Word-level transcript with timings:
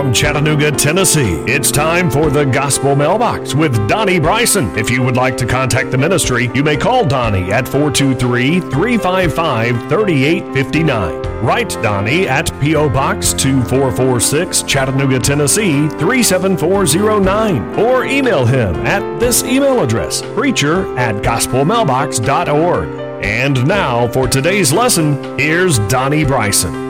from 0.00 0.14
Chattanooga, 0.14 0.70
Tennessee. 0.70 1.44
It's 1.46 1.70
time 1.70 2.10
for 2.10 2.30
the 2.30 2.46
Gospel 2.46 2.96
Mailbox 2.96 3.54
with 3.54 3.86
Donnie 3.86 4.18
Bryson. 4.18 4.74
If 4.78 4.88
you 4.88 5.02
would 5.02 5.14
like 5.14 5.36
to 5.36 5.44
contact 5.44 5.90
the 5.90 5.98
ministry, 5.98 6.50
you 6.54 6.64
may 6.64 6.74
call 6.74 7.04
Donnie 7.04 7.52
at 7.52 7.68
423 7.68 8.60
355 8.60 9.90
3859. 9.90 11.44
Write 11.44 11.68
Donnie 11.82 12.26
at 12.26 12.50
P.O. 12.62 12.88
Box 12.88 13.34
2446, 13.34 14.62
Chattanooga, 14.62 15.18
Tennessee 15.20 15.86
37409. 15.88 17.78
Or 17.78 18.06
email 18.06 18.46
him 18.46 18.76
at 18.86 19.20
this 19.20 19.44
email 19.44 19.82
address, 19.82 20.22
preacher 20.22 20.96
at 20.96 21.16
gospelmailbox.org. 21.16 22.88
And 23.22 23.68
now 23.68 24.08
for 24.08 24.26
today's 24.28 24.72
lesson, 24.72 25.38
here's 25.38 25.78
Donnie 25.90 26.24
Bryson. 26.24 26.89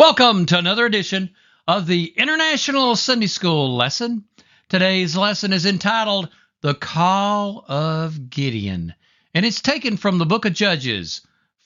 Welcome 0.00 0.46
to 0.46 0.56
another 0.56 0.86
edition 0.86 1.34
of 1.68 1.86
the 1.86 2.06
International 2.16 2.96
Sunday 2.96 3.26
School 3.26 3.76
lesson. 3.76 4.24
Today's 4.70 5.14
lesson 5.14 5.52
is 5.52 5.66
entitled 5.66 6.30
The 6.62 6.72
Call 6.72 7.66
of 7.68 8.30
Gideon, 8.30 8.94
and 9.34 9.44
it's 9.44 9.60
taken 9.60 9.98
from 9.98 10.16
the 10.16 10.24
book 10.24 10.46
of 10.46 10.54
Judges, 10.54 11.20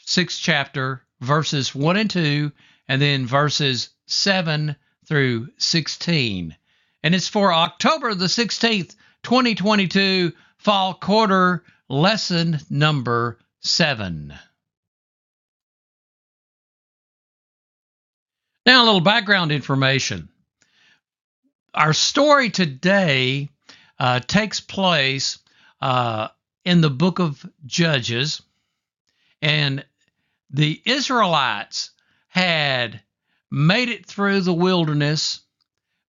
6th 0.05 0.41
chapter, 0.43 1.05
verses 1.21 1.77
1 1.77 1.97
and 1.97 2.11
2, 2.11 2.51
and 2.89 3.01
then 3.01 3.25
verses 3.25 3.91
7 4.07 4.75
through 5.07 5.51
16. 5.59 6.57
And 7.05 7.15
it's 7.15 7.29
for 7.29 7.55
October 7.55 8.17
the 8.17 8.27
16th, 8.27 8.97
2022, 9.23 10.33
fall 10.59 10.95
quarter 10.95 11.63
lesson 11.89 12.59
number 12.69 13.39
7. 13.61 14.35
Now, 18.67 18.83
a 18.83 18.87
little 18.87 19.01
background 19.01 19.53
information. 19.53 20.31
Our 21.75 21.93
story 21.93 22.49
today 22.49 23.51
uh, 23.99 24.21
takes 24.21 24.61
place 24.61 25.39
uh, 25.83 26.29
in 26.65 26.81
the 26.81 26.91
book 26.91 27.19
of 27.19 27.45
Judges, 27.67 28.41
and 29.43 29.85
the 30.49 30.81
Israelites 30.87 31.91
had 32.29 33.03
made 33.51 33.91
it 33.91 34.07
through 34.07 34.41
the 34.41 34.55
wilderness, 34.55 35.41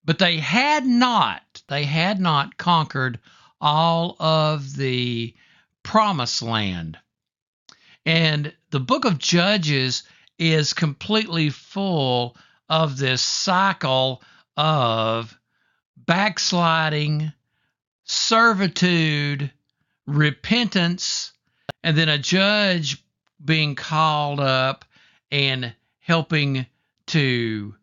but 0.06 0.18
they 0.18 0.38
had 0.38 0.86
not, 0.86 1.62
they 1.68 1.84
had 1.84 2.22
not 2.22 2.56
conquered 2.58 3.20
all 3.60 4.16
of 4.18 4.78
the 4.78 5.36
promised 5.84 6.42
land. 6.42 6.98
And 8.06 8.54
the 8.70 8.80
book 8.80 9.04
of 9.04 9.18
Judges 9.18 10.04
is 10.38 10.74
completely 10.74 11.50
full 11.50 12.36
of 12.70 12.98
this 12.98 13.22
cycle 13.22 14.22
of 14.58 15.38
backsliding, 15.98 17.32
servitude, 18.04 19.52
repentance, 20.06 21.34
and 21.84 21.98
then 21.98 22.10
a 22.10 22.18
judge 22.18 23.04
being 23.44 23.76
called 23.76 24.40
up 24.40 24.86
and 25.32 25.74
helping 26.00 26.66
to 27.08 27.76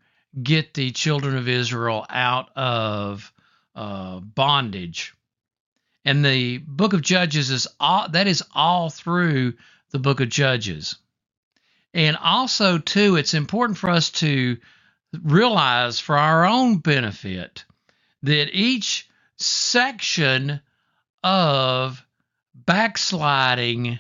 get 0.42 0.75
the 0.75 0.91
children 0.91 1.37
of 1.37 1.48
Israel 1.48 2.06
out 2.09 2.50
of 2.56 3.33
uh, 3.75 4.19
bondage. 4.20 5.14
And 6.04 6.25
the 6.25 6.59
book 6.59 6.94
of 6.94 7.03
Judges 7.03 7.50
is 7.50 7.69
all 7.78 8.09
that 8.09 8.27
is 8.27 8.43
all 8.54 8.91
through 8.91 9.54
the 9.91 9.98
book 9.98 10.21
of 10.21 10.28
Judges. 10.28 10.97
And 11.94 12.16
also, 12.16 12.78
too, 12.78 13.16
it's 13.16 13.34
important 13.34 13.78
for 13.78 13.91
us 13.91 14.10
to 14.10 14.56
realize 15.22 16.00
for 16.00 16.16
our 16.16 16.47
own 16.47 16.78
benefit 16.78 17.64
that 18.22 18.54
each 18.56 19.08
section 19.36 20.60
of 21.22 22.04
backsliding 22.54 23.98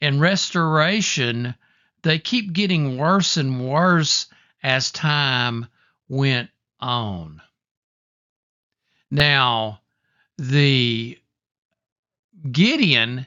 and 0.00 0.20
restoration 0.20 1.54
they 2.02 2.18
keep 2.20 2.52
getting 2.52 2.98
worse 2.98 3.36
and 3.36 3.68
worse 3.68 4.28
as 4.62 4.92
time 4.92 5.66
went 6.08 6.50
on. 6.78 7.42
Now 9.10 9.80
the 10.38 11.18
gideon 12.52 13.26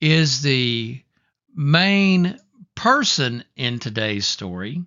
is 0.00 0.42
the 0.42 1.02
main 1.54 2.38
person 2.80 3.44
in 3.56 3.78
today's 3.78 4.26
story. 4.26 4.82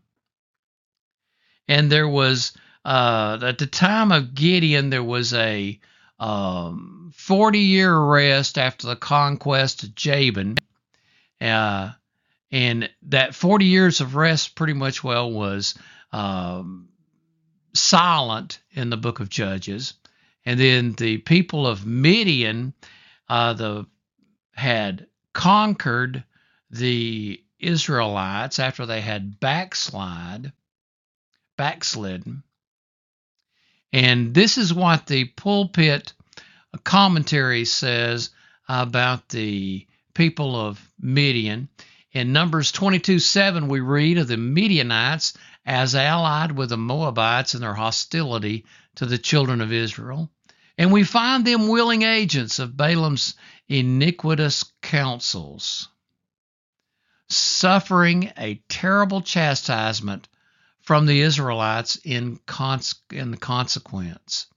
And 1.68 1.92
there 1.92 2.08
was, 2.08 2.54
uh, 2.84 3.38
at 3.44 3.60
the 3.60 3.68
time 3.68 4.12
of 4.12 4.34
Gideon, 4.34 4.90
there 4.90 5.04
was 5.04 5.32
a 5.36 5.80
um, 6.20 7.12
40 7.16 7.60
year 7.60 7.96
rest 7.96 8.58
after 8.58 8.88
the 8.88 8.96
conquest 8.96 9.84
of 9.84 9.94
Jabin. 9.94 10.58
Uh, 11.40 11.92
and 12.52 12.90
that 13.04 13.36
40 13.36 13.66
years 13.66 14.02
of 14.02 14.16
rest 14.16 14.56
pretty 14.56 14.74
much 14.74 15.04
well 15.04 15.32
was 15.32 15.76
um, 16.12 16.90
silent 17.76 18.60
in 18.72 18.90
the 18.90 18.98
book 18.98 19.20
of 19.20 19.30
Judges. 19.30 19.94
And 20.48 20.60
then 20.60 20.94
the 20.94 21.20
people 21.20 21.68
of 21.68 21.86
Midian 21.86 22.74
uh, 23.30 23.54
the, 23.54 23.86
had 24.56 25.06
conquered 25.34 26.24
the 26.72 27.40
Israelites 27.64 28.60
after 28.60 28.86
they 28.86 29.02
had 29.02 29.40
backslide, 29.40 30.52
backslidden. 31.58 32.44
And 33.92 34.34
this 34.34 34.58
is 34.58 34.74
what 34.74 35.08
the 35.08 35.26
pulpit 35.26 36.14
commentary 36.84 37.66
says 37.66 38.32
about 38.68 39.30
the 39.30 39.88
people 40.14 40.56
of 40.60 40.82
Midian. 41.00 41.70
In 42.12 42.34
Numbers 42.34 42.72
22 42.72 43.20
7, 43.20 43.68
we 43.68 43.80
read 43.80 44.18
of 44.18 44.28
the 44.28 44.38
Midianites 44.38 45.34
as 45.66 45.96
allied 45.96 46.52
with 46.52 46.70
the 46.70 46.78
Moabites 46.78 47.56
in 47.56 47.62
their 47.62 47.74
hostility 47.74 48.66
to 48.96 49.06
the 49.06 49.18
children 49.18 49.62
of 49.62 49.72
Israel. 49.72 50.30
And 50.78 50.92
we 50.92 51.04
find 51.04 51.46
them 51.46 51.68
willing 51.68 52.02
agents 52.02 52.60
of 52.60 52.76
Balaam's 52.76 53.36
iniquitous 53.70 54.66
counsels 54.82 55.88
suffering 57.30 58.32
a 58.38 58.62
terrible 58.70 59.22
chastisement 59.22 60.28
from 60.82 61.06
the 61.06 61.22
Israelites 61.22 61.96
in, 62.04 62.40
cons- 62.46 62.96
in 63.12 63.32
the 63.32 63.38
consequence. 63.38 64.48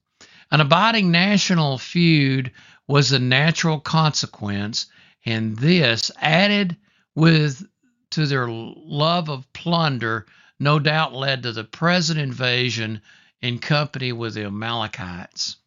An 0.51 0.61
abiding 0.61 1.11
national 1.11 1.77
feud 1.77 2.51
was 2.87 3.11
a 3.11 3.19
natural 3.19 3.79
consequence, 3.79 4.85
and 5.25 5.57
this, 5.57 6.11
added 6.17 6.77
with 7.15 7.65
to 8.11 8.25
their 8.25 8.47
love 8.47 9.29
of 9.29 9.51
plunder, 9.53 10.25
no 10.59 10.79
doubt 10.79 11.13
led 11.13 11.43
to 11.43 11.51
the 11.51 11.63
present 11.63 12.19
invasion 12.19 13.01
in 13.41 13.59
company 13.59 14.11
with 14.11 14.33
the 14.33 14.45
Amalekites. 14.45 15.57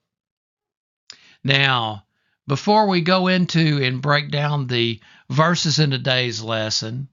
Now, 1.45 2.05
before 2.51 2.89
we 2.89 3.01
go 3.01 3.29
into 3.29 3.81
and 3.81 4.03
break 4.03 4.29
down 4.29 4.67
the 4.67 4.99
verses 5.29 5.79
in 5.79 5.89
today's 5.93 6.43
lesson, 6.43 7.07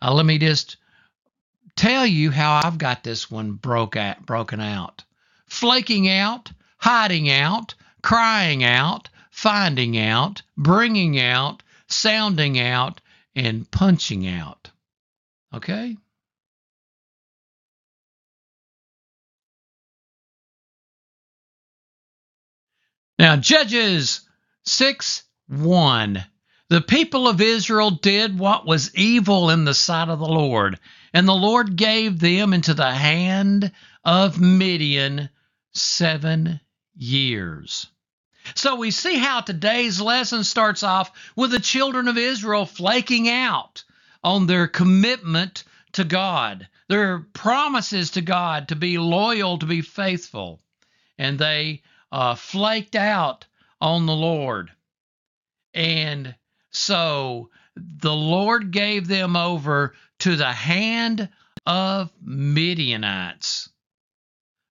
uh, 0.00 0.14
let 0.14 0.24
me 0.24 0.38
just 0.38 0.76
tell 1.74 2.06
you 2.06 2.30
how 2.30 2.60
I've 2.62 2.78
got 2.78 3.02
this 3.02 3.28
one 3.28 3.54
broke 3.54 3.96
at, 3.96 4.24
broken 4.24 4.60
out. 4.60 5.02
Flaking 5.46 6.08
out, 6.08 6.52
hiding 6.76 7.28
out, 7.28 7.74
crying 8.02 8.62
out, 8.62 9.08
finding 9.32 9.98
out, 9.98 10.42
bringing 10.56 11.18
out, 11.18 11.64
sounding 11.88 12.60
out, 12.60 13.00
and 13.34 13.68
punching 13.68 14.28
out. 14.28 14.70
Okay? 15.52 15.96
Now, 23.18 23.34
Judges 23.34 24.27
6 24.68 25.22
1. 25.48 26.24
The 26.68 26.82
people 26.82 27.26
of 27.26 27.40
Israel 27.40 27.90
did 27.90 28.38
what 28.38 28.66
was 28.66 28.94
evil 28.94 29.48
in 29.48 29.64
the 29.64 29.72
sight 29.72 30.10
of 30.10 30.18
the 30.18 30.26
Lord, 30.26 30.78
and 31.14 31.26
the 31.26 31.34
Lord 31.34 31.74
gave 31.76 32.20
them 32.20 32.52
into 32.52 32.74
the 32.74 32.92
hand 32.92 33.72
of 34.04 34.38
Midian 34.38 35.30
seven 35.72 36.60
years. 36.94 37.86
So 38.54 38.76
we 38.76 38.90
see 38.90 39.16
how 39.16 39.40
today's 39.40 40.02
lesson 40.02 40.44
starts 40.44 40.82
off 40.82 41.12
with 41.34 41.50
the 41.50 41.60
children 41.60 42.06
of 42.06 42.18
Israel 42.18 42.66
flaking 42.66 43.28
out 43.30 43.84
on 44.22 44.46
their 44.46 44.68
commitment 44.68 45.64
to 45.92 46.04
God, 46.04 46.68
their 46.88 47.20
promises 47.20 48.10
to 48.12 48.20
God 48.20 48.68
to 48.68 48.76
be 48.76 48.98
loyal, 48.98 49.58
to 49.58 49.66
be 49.66 49.80
faithful. 49.80 50.60
And 51.16 51.38
they 51.38 51.82
uh, 52.12 52.34
flaked 52.34 52.96
out 52.96 53.46
on 53.80 54.06
the 54.06 54.14
Lord. 54.14 54.70
And 55.74 56.34
so 56.70 57.50
the 57.76 58.14
Lord 58.14 58.70
gave 58.70 59.06
them 59.06 59.36
over 59.36 59.94
to 60.20 60.36
the 60.36 60.52
hand 60.52 61.28
of 61.66 62.10
Midianites 62.22 63.68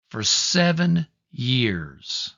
for 0.09 0.23
seven 0.23 1.07
years. 1.31 2.33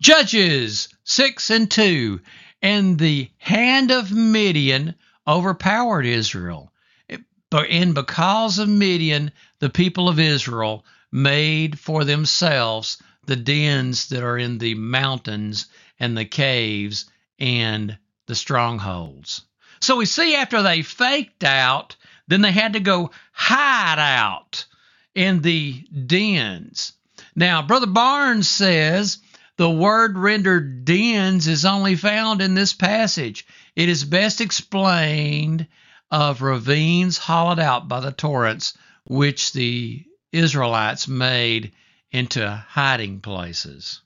Judges 0.00 0.88
6 1.04 1.50
and 1.50 1.70
2. 1.70 2.20
And 2.62 2.98
the 2.98 3.30
hand 3.38 3.90
of 3.90 4.10
Midian 4.10 4.94
overpowered 5.26 6.06
Israel. 6.06 6.72
And 7.08 7.94
because 7.94 8.58
of 8.58 8.68
Midian, 8.68 9.30
the 9.60 9.70
people 9.70 10.08
of 10.08 10.18
Israel 10.18 10.84
made 11.16 11.78
for 11.78 12.04
themselves 12.04 13.02
the 13.24 13.36
dens 13.36 14.10
that 14.10 14.22
are 14.22 14.36
in 14.36 14.58
the 14.58 14.74
mountains 14.74 15.66
and 15.98 16.14
the 16.14 16.26
caves 16.26 17.06
and 17.38 17.96
the 18.26 18.34
strongholds. 18.34 19.40
So 19.80 19.96
we 19.96 20.04
see 20.04 20.36
after 20.36 20.62
they 20.62 20.82
faked 20.82 21.42
out, 21.42 21.96
then 22.28 22.42
they 22.42 22.52
had 22.52 22.74
to 22.74 22.80
go 22.80 23.12
hide 23.32 23.98
out 23.98 24.66
in 25.14 25.40
the 25.40 25.82
dens. 26.06 26.92
Now, 27.34 27.62
Brother 27.62 27.86
Barnes 27.86 28.48
says 28.48 29.18
the 29.56 29.70
word 29.70 30.18
rendered 30.18 30.84
dens 30.84 31.48
is 31.48 31.64
only 31.64 31.96
found 31.96 32.42
in 32.42 32.54
this 32.54 32.74
passage. 32.74 33.46
It 33.74 33.88
is 33.88 34.04
best 34.04 34.42
explained 34.42 35.66
of 36.10 36.42
ravines 36.42 37.16
hollowed 37.16 37.58
out 37.58 37.88
by 37.88 38.00
the 38.00 38.12
torrents, 38.12 38.76
which 39.04 39.52
the 39.52 40.04
Israelites 40.32 41.08
made 41.08 41.72
into 42.10 42.48
hiding 42.48 43.20
places. 43.20 44.00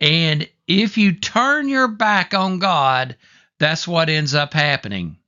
And 0.00 0.48
if 0.66 0.96
you 0.96 1.12
turn 1.12 1.68
your 1.68 1.88
back 1.88 2.32
on 2.32 2.58
God, 2.58 3.16
that's 3.58 3.86
what 3.86 4.08
ends 4.08 4.34
up 4.34 4.54
happening. 4.54 5.18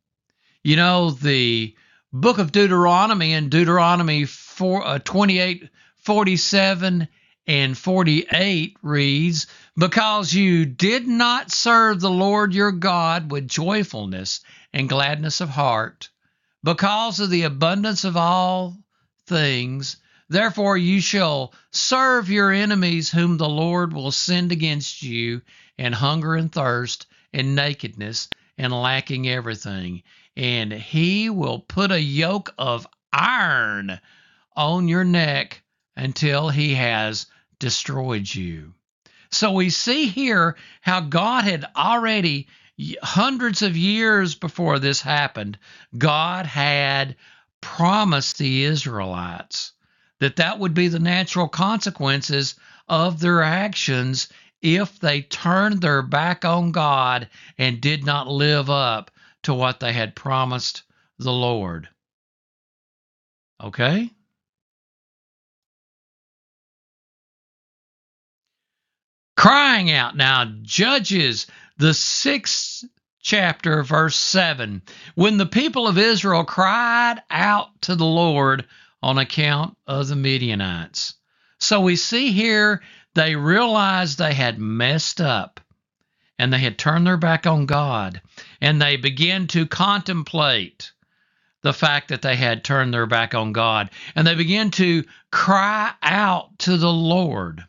You 0.65 0.77
know, 0.77 1.11
the 1.11 1.75
book 2.13 2.39
of 2.39 2.53
Deuteronomy 2.53 3.35
and 3.35 3.51
Deuteronomy 3.51 4.25
4, 4.25 4.87
uh, 4.87 4.99
28 5.01 5.69
47 5.97 7.09
and 7.47 7.79
48 7.79 8.77
reads, 8.83 9.47
Because 9.77 10.33
you 10.33 10.65
did 10.65 11.07
not 11.07 11.53
serve 11.53 12.01
the 12.01 12.11
Lord 12.11 12.55
your 12.55 12.73
God 12.73 13.31
with 13.31 13.49
joyfulness 13.49 14.41
and 14.73 14.89
gladness 14.89 15.41
of 15.41 15.49
heart, 15.49 16.09
because 16.65 17.21
of 17.21 17.31
the 17.31 17.43
abundance 17.43 18.05
of 18.05 18.17
all 18.17 18.77
things, 19.27 19.97
therefore 20.29 20.77
you 20.77 21.01
shall 21.01 21.53
serve 21.71 22.31
your 22.31 22.51
enemies, 22.51 23.11
whom 23.11 23.37
the 23.37 23.49
Lord 23.49 23.93
will 23.93 24.13
send 24.13 24.53
against 24.53 25.03
you, 25.03 25.43
and 25.79 25.95
hunger 25.95 26.35
and 26.35 26.51
thirst, 26.51 27.07
and 27.33 27.55
nakedness, 27.55 28.29
and 28.59 28.73
lacking 28.73 29.29
everything. 29.29 30.03
And 30.37 30.73
he 30.73 31.31
will 31.31 31.59
put 31.59 31.93
a 31.93 32.01
yoke 32.01 32.55
of 32.59 32.87
iron 33.13 34.01
on 34.57 34.89
your 34.89 35.05
neck 35.05 35.63
until 35.97 36.49
he 36.49 36.75
has 36.75 37.27
destroyed 37.59 38.33
you. 38.33 38.75
So 39.31 39.53
we 39.53 39.71
see 39.71 40.07
here 40.07 40.57
how 40.81 41.01
God 41.01 41.45
had 41.45 41.65
already, 41.77 42.49
hundreds 43.03 43.63
of 43.63 43.77
years 43.77 44.35
before 44.35 44.79
this 44.79 45.01
happened, 45.01 45.59
God 45.97 46.47
had 46.47 47.17
promised 47.63 48.37
the 48.37 48.65
Israelites 48.65 49.73
that 50.21 50.37
that 50.37 50.59
would 50.59 50.75
be 50.75 50.89
the 50.89 50.99
natural 50.99 51.49
consequences 51.49 52.57
of 52.89 53.19
their 53.19 53.43
actions 53.43 54.29
if 54.61 55.01
they 55.01 55.23
turned 55.23 55.81
their 55.81 56.03
back 56.03 56.45
on 56.45 56.73
God 56.73 57.31
and 57.57 57.81
did 57.81 58.05
not 58.05 58.29
live 58.29 58.69
up 58.69 59.11
to 59.45 59.55
what 59.55 59.81
they 59.81 59.95
had 59.95 60.15
promised 60.15 60.83
the 61.19 61.33
Lord. 61.33 61.89
Okay? 63.63 64.11
crying 69.43 69.91
out. 69.91 70.15
Now, 70.15 70.45
Judges, 70.63 71.49
the 71.77 71.93
sixth 71.93 72.85
chapter, 73.23 73.83
verse 73.83 74.17
7. 74.17 74.83
When 75.15 75.39
the 75.39 75.47
people 75.47 75.87
of 75.89 75.97
Israel 75.97 76.45
cried 76.45 77.23
out 77.31 77.81
to 77.83 77.95
the 77.95 78.05
Lord 78.05 78.67
on 79.03 79.19
account 79.19 79.77
of 79.87 80.09
the 80.09 80.17
Midianites. 80.17 81.15
So 81.59 81.81
we 81.81 81.97
see 81.97 82.33
here 82.33 82.83
they 83.15 83.37
realized 83.37 84.19
they 84.19 84.35
had 84.35 84.59
messed 84.59 85.21
up 85.21 85.61
and 86.39 86.53
they 86.53 86.59
had 86.59 86.79
turned 86.79 87.07
their 87.07 87.17
back 87.17 87.47
on 87.47 87.67
God 87.67 88.21
and 88.61 88.81
they 88.81 88.97
began 88.97 89.47
to 89.49 89.67
contemplate 89.67 90.93
the 91.63 91.73
fact 91.73 92.09
that 92.09 92.23
they 92.23 92.35
had 92.35 92.65
turned 92.65 92.93
their 92.93 93.07
back 93.07 93.35
on 93.35 93.53
God 93.53 93.91
and 94.17 94.27
they 94.27 94.35
began 94.35 94.71
to 94.73 95.05
cry 95.31 95.93
out 96.03 96.59
to 96.61 96.77
the 96.77 96.93
Lord. 96.93 97.65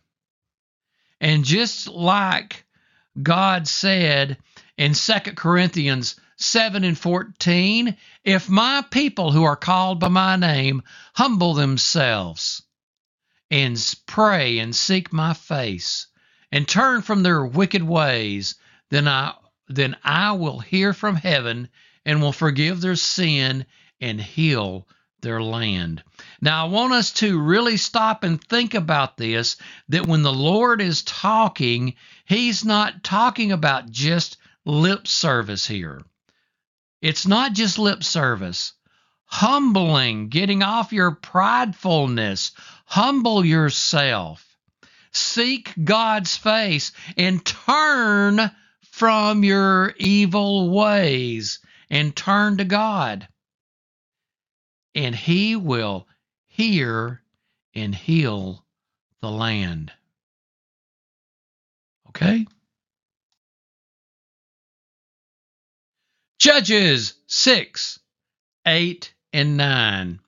And 1.21 1.43
just 1.43 1.87
like 1.87 2.65
God 3.21 3.67
said 3.67 4.37
in 4.77 4.93
2 4.93 5.13
Corinthians 5.35 6.15
7 6.37 6.83
and 6.83 6.97
14, 6.97 7.95
if 8.23 8.49
my 8.49 8.83
people 8.89 9.31
who 9.31 9.43
are 9.43 9.55
called 9.55 9.99
by 9.99 10.07
my 10.07 10.35
name 10.35 10.81
humble 11.13 11.53
themselves 11.53 12.63
and 13.51 13.95
pray 14.07 14.57
and 14.59 14.75
seek 14.75 15.13
my 15.13 15.33
face 15.33 16.07
and 16.51 16.67
turn 16.67 17.01
from 17.01 17.23
their 17.23 17.45
wicked 17.45 17.83
ways, 17.83 18.55
then 18.89 19.07
I 19.07 19.33
then 19.69 19.95
I 20.03 20.33
will 20.33 20.59
hear 20.59 20.93
from 20.93 21.15
heaven 21.15 21.69
and 22.05 22.21
will 22.21 22.33
forgive 22.33 22.81
their 22.81 22.95
sin 22.95 23.65
and 24.01 24.19
heal 24.19 24.87
their 25.21 25.41
land. 25.41 26.03
Now, 26.41 26.65
I 26.65 26.69
want 26.69 26.93
us 26.93 27.11
to 27.13 27.39
really 27.39 27.77
stop 27.77 28.23
and 28.23 28.43
think 28.43 28.73
about 28.73 29.17
this 29.17 29.55
that 29.89 30.05
when 30.05 30.21
the 30.21 30.33
Lord 30.33 30.81
is 30.81 31.01
talking, 31.03 31.95
He's 32.25 32.65
not 32.65 33.03
talking 33.03 33.51
about 33.51 33.89
just 33.89 34.37
lip 34.65 35.07
service 35.07 35.65
here. 35.65 36.01
It's 37.01 37.27
not 37.27 37.53
just 37.53 37.79
lip 37.79 38.03
service. 38.03 38.73
Humbling, 39.25 40.29
getting 40.29 40.61
off 40.61 40.93
your 40.93 41.15
pridefulness, 41.15 42.51
humble 42.85 43.43
yourself. 43.43 44.45
Seek 45.11 45.73
God's 45.83 46.37
face 46.37 46.91
and 47.17 47.43
turn 47.43 48.51
from 48.91 49.43
your 49.43 49.93
evil 49.97 50.69
ways 50.69 51.59
and 51.89 52.15
turn 52.15 52.57
to 52.57 52.65
God 52.65 53.27
and 54.95 55.15
he 55.15 55.55
will 55.55 56.07
hear 56.47 57.21
and 57.73 57.93
heal 57.93 58.63
the 59.21 59.29
land. 59.29 59.91
Okay? 62.09 62.45
Judges 66.43 67.13
6, 67.27 67.99
8, 68.67 69.13
and 69.31 69.55
9. 69.55 70.19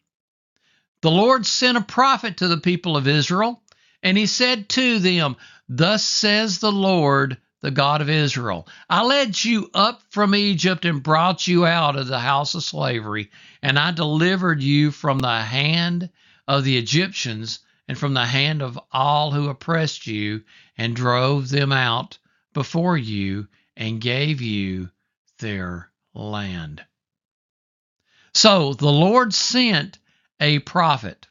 The 1.02 1.12
Lord 1.12 1.46
sent 1.46 1.78
a 1.78 1.82
prophet 1.82 2.38
to 2.38 2.48
the 2.48 2.56
people 2.56 2.96
of 2.96 3.06
Israel, 3.06 3.62
and 4.02 4.18
he 4.18 4.26
said 4.26 4.70
to 4.70 5.00
them, 5.00 5.36
Thus 5.68 6.06
says 6.06 6.60
the 6.60 6.72
Lord, 6.72 7.36
the 7.60 7.70
God 7.70 8.00
of 8.00 8.10
Israel. 8.10 8.66
I 8.90 9.04
led 9.04 9.44
you 9.44 9.70
up 9.74 10.04
from 10.10 10.34
Egypt 10.36 10.86
and 10.86 11.04
brought 11.04 11.48
you 11.48 11.66
out 11.66 11.98
of 11.98 12.08
the 12.08 12.22
house 12.22 12.56
of 12.56 12.64
slavery, 12.64 13.30
and 13.62 13.78
I 13.78 13.92
delivered 13.92 14.64
you 14.64 14.92
from 14.92 15.20
the 15.20 15.42
hand 15.42 16.10
of 16.48 16.64
the 16.64 16.78
Egyptians 16.78 17.60
and 17.90 17.98
from 17.98 18.14
the 18.14 18.26
hand 18.26 18.62
of 18.62 18.80
all 18.94 19.32
who 19.32 19.50
oppressed 19.50 20.08
you, 20.08 20.46
and 20.78 20.96
drove 20.96 21.50
them 21.50 21.74
out 21.74 22.18
before 22.54 22.98
you 22.98 23.50
and 23.76 24.00
gave 24.00 24.42
you 24.42 24.90
their 25.40 25.92
land. 26.16 26.84
So 28.34 28.74
the 28.74 28.92
Lord 28.92 29.34
sent 29.34 30.00
a 30.40 30.60
prophet. 30.60 31.28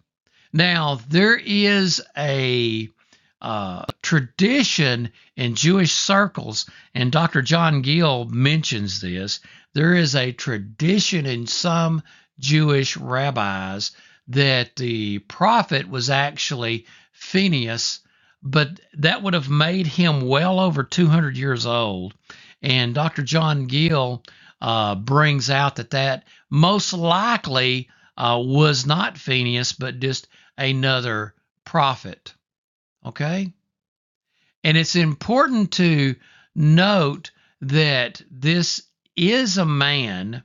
Now, 0.53 1.01
there 1.09 1.37
is 1.37 2.01
a 2.17 2.89
uh, 3.43 3.85
tradition 4.01 5.13
in 5.37 5.55
Jewish 5.55 5.93
circles, 5.93 6.71
and 6.95 7.13
Dr. 7.13 7.43
John 7.43 7.83
Gill 7.83 8.25
mentions 8.27 9.01
this. 9.01 9.41
There 9.75 9.95
is 9.95 10.15
a 10.15 10.33
tradition 10.33 11.27
in 11.27 11.47
some 11.47 12.03
Jewish 12.39 12.97
rabbis 12.97 13.93
that 14.29 14.77
the 14.77 15.19
prophet 15.19 15.89
was 15.89 16.09
actually 16.09 16.87
Phineas, 17.13 18.01
but 18.43 18.81
that 18.95 19.23
would 19.23 19.35
have 19.35 19.51
made 19.51 19.87
him 19.87 20.23
well 20.23 20.59
over 20.61 20.83
200 20.83 21.37
years 21.37 21.67
old. 21.67 22.15
And 22.63 22.95
Dr. 22.95 23.23
John 23.23 23.67
Gill 23.67 24.23
uh, 24.61 24.95
brings 24.95 25.51
out 25.51 25.77
that 25.77 25.91
that 25.91 26.25
most 26.51 26.93
likely 26.93 27.89
uh, 28.17 28.41
was 28.43 28.87
not 28.87 29.19
Phineas, 29.19 29.73
but 29.73 30.01
just 30.01 30.29
another 30.57 31.35
prophet. 31.65 32.35
Okay? 33.05 33.53
And 34.63 34.77
it's 34.77 34.97
important 34.97 35.73
to 35.73 36.17
note 36.55 37.31
that 37.61 38.23
this 38.31 38.83
is 39.17 39.59
a 39.59 39.67
man, 39.67 40.43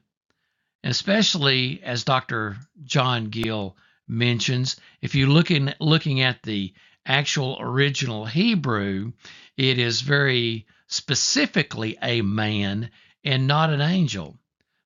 especially 0.83 1.81
as 1.83 2.03
Dr. 2.03 2.57
John 2.83 3.25
Gill 3.25 3.77
mentions. 4.07 4.75
If 5.01 5.15
you 5.15 5.27
look 5.27 5.51
in 5.51 5.73
looking 5.79 6.21
at 6.21 6.43
the 6.43 6.73
actual 7.05 7.57
original 7.59 8.25
Hebrew, 8.25 9.13
it 9.57 9.79
is 9.79 10.01
very 10.01 10.65
specifically 10.87 11.97
a 12.01 12.21
man 12.21 12.89
and 13.23 13.47
not 13.47 13.69
an 13.69 13.81
angel. 13.81 14.37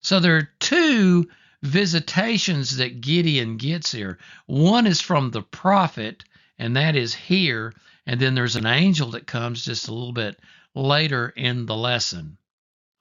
So 0.02 0.20
there 0.20 0.38
are 0.38 0.50
two 0.60 1.30
visitations 1.62 2.78
that 2.78 3.02
Gideon 3.02 3.58
gets 3.58 3.92
here. 3.92 4.20
One 4.46 4.86
is 4.86 5.02
from 5.02 5.32
the 5.32 5.42
prophet, 5.42 6.24
and 6.58 6.76
that 6.76 6.96
is 6.96 7.14
here. 7.14 7.74
And 8.06 8.20
then 8.20 8.36
there's 8.36 8.58
an 8.58 8.66
angel 8.66 9.12
that 9.12 9.28
comes 9.28 9.64
just 9.64 9.88
a 9.88 9.94
little 9.94 10.14
bit 10.14 10.40
later 10.76 11.30
in 11.30 11.66
the 11.66 11.76
lesson. 11.76 12.38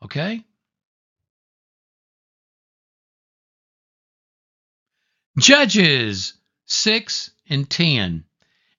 Okay? 0.05 0.45
Judges 5.39 6.35
6 6.67 7.31
and 7.49 7.69
10. 7.69 8.25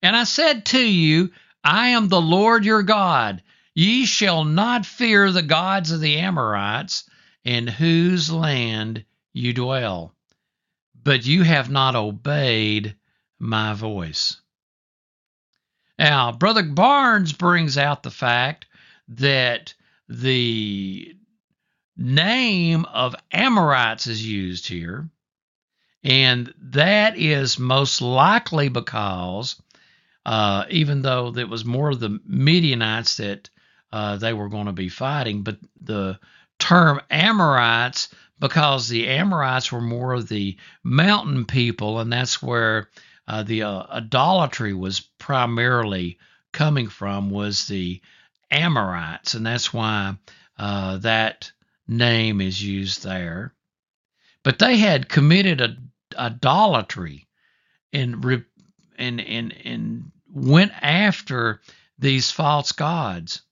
And 0.01 0.15
I 0.15 0.23
said 0.23 0.65
to 0.67 0.79
you, 0.79 1.31
I 1.63 1.89
am 1.89 2.07
the 2.07 2.21
Lord 2.21 2.65
your 2.65 2.83
God. 2.83 3.41
Ye 3.75 4.05
shall 4.05 4.43
not 4.43 4.85
fear 4.85 5.31
the 5.31 5.41
gods 5.41 5.91
of 5.91 5.99
the 5.99 6.19
Amorites, 6.19 7.09
in 7.43 7.65
whose 7.67 8.31
land 8.31 9.03
you 9.33 9.51
dwell. 9.53 10.13
But 11.03 11.25
you 11.25 11.41
have 11.43 11.71
not 11.71 11.95
obeyed 11.95 12.95
my 13.39 13.73
voice. 13.73 14.39
Now, 15.97 16.31
Brother 16.31 16.63
Barnes 16.63 17.33
brings 17.33 17.77
out 17.77 18.03
the 18.03 18.11
fact 18.11 18.67
that 19.09 19.73
the 20.07 21.17
name 21.97 22.85
of 22.85 23.15
Amorites 23.31 24.07
is 24.07 24.25
used 24.25 24.67
here, 24.67 25.09
and 26.03 26.53
that 26.59 27.17
is 27.17 27.57
most 27.57 28.01
likely 28.01 28.69
because, 28.69 29.61
uh, 30.25 30.65
even 30.69 31.01
though 31.01 31.33
it 31.35 31.49
was 31.49 31.65
more 31.65 31.89
of 31.89 31.99
the 31.99 32.19
Midianites 32.25 33.17
that 33.17 33.49
uh, 33.93 34.17
they 34.17 34.33
were 34.33 34.49
going 34.49 34.65
to 34.65 34.73
be 34.73 34.89
fighting, 34.89 35.43
but 35.43 35.57
the 35.79 36.19
term 36.57 36.99
Amorites 37.11 38.09
because 38.39 38.89
the 38.89 39.07
Amorites 39.07 39.71
were 39.71 39.81
more 39.81 40.13
of 40.13 40.27
the 40.27 40.57
mountain 40.83 41.45
people, 41.45 41.99
and 41.99 42.11
that's 42.11 42.41
where 42.41 42.89
uh, 43.27 43.43
the 43.43 43.61
uh, 43.61 43.83
idolatry 43.91 44.73
was 44.73 45.01
primarily 45.19 46.17
coming 46.51 46.87
from 46.89 47.29
was 47.29 47.67
the 47.67 48.01
Amorites, 48.49 49.35
and 49.35 49.45
that's 49.45 49.71
why 49.71 50.15
uh, 50.57 50.97
that 50.97 51.51
name 51.87 52.41
is 52.41 52.61
used 52.61 53.03
there. 53.03 53.53
But 54.43 54.57
they 54.57 54.77
had 54.77 55.07
committed 55.07 55.61
a, 55.61 55.77
idolatry 56.17 57.27
and, 57.93 58.43
and 58.97 59.21
and 59.21 59.53
and 59.63 60.11
went 60.33 60.71
after 60.81 61.61
these 61.99 62.31
false 62.31 62.71
gods, 62.71 63.43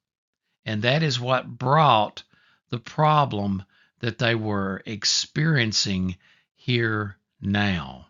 and 0.66 0.84
that 0.84 1.04
is 1.04 1.20
what 1.20 1.48
brought 1.48 2.24
the 2.70 2.80
problem 2.80 3.64
that 4.00 4.18
they 4.18 4.36
were 4.36 4.82
experiencing 4.86 6.18
here 6.56 7.18
now. 7.42 8.08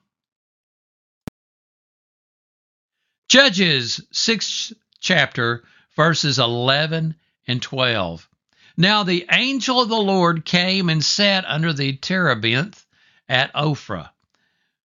Judges 3.29 4.01
6th 4.13 4.74
chapter, 5.00 5.63
verses 5.96 6.38
11 6.39 7.15
and 7.48 7.62
12. 7.62 8.27
Now 8.77 9.03
the 9.03 9.25
angel 9.31 9.81
of 9.81 9.89
the 9.89 9.96
Lord 9.96 10.46
came 10.46 10.89
and 10.89 11.03
sat 11.03 11.46
under 11.46 11.72
the 11.74 11.93
terebinth 11.93 12.86
at 13.29 13.53
Ophrah, 13.53 14.10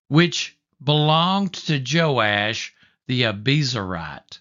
which 0.09 0.57
belonged 0.83 1.55
to 1.55 1.83
Joash 1.85 2.73
the 3.07 3.23
Abiezrite, 3.23 4.41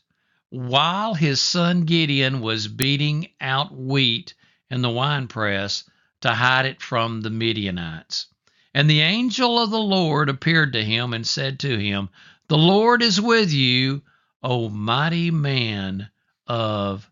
while 0.55 1.13
his 1.13 1.41
son 1.41 1.83
Gideon 1.83 2.39
was 2.39 2.69
beating 2.69 3.27
out 3.41 3.75
wheat 3.75 4.33
in 4.69 4.81
the 4.81 4.89
winepress 4.89 5.83
to 6.21 6.33
hide 6.33 6.65
it 6.65 6.81
from 6.81 7.19
the 7.19 7.29
Midianites. 7.29 8.27
And 8.73 8.89
the 8.89 9.01
angel 9.01 9.59
of 9.59 9.69
the 9.69 9.77
Lord 9.77 10.29
appeared 10.29 10.71
to 10.73 10.83
him 10.83 11.13
and 11.13 11.27
said 11.27 11.59
to 11.59 11.77
him, 11.77 12.09
The 12.47 12.57
Lord 12.57 13.01
is 13.01 13.19
with 13.19 13.51
you, 13.51 14.01
O 14.41 14.69
mighty 14.69 15.29
man 15.29 16.09
of 16.47 17.09